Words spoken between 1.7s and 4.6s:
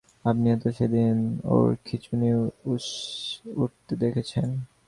খিঁচুনি উঠতে দেখেছেন।